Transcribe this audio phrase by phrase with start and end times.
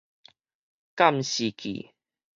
[0.95, 1.93] 監視器